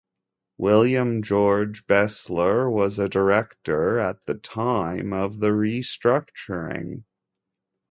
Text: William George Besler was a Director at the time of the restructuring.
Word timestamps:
William 0.57 1.21
George 1.21 1.85
Besler 1.85 2.71
was 2.71 2.97
a 2.97 3.07
Director 3.07 3.99
at 3.99 4.25
the 4.25 4.33
time 4.33 5.13
of 5.13 5.39
the 5.39 5.49
restructuring. 5.49 7.03